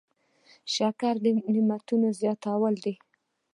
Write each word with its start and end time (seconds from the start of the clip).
شکر 0.75 1.13
د 1.23 1.25
نعمتونو 1.53 2.07
زیاتوالی 2.19 2.79
دی. 2.85 2.95